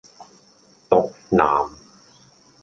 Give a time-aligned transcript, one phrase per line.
[0.89, 1.45] 毒男